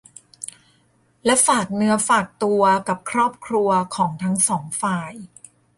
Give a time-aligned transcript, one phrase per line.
[1.25, 5.13] และฝากเนื้อฝากตัวกับครอบครัวของทั้งสองฝ่าย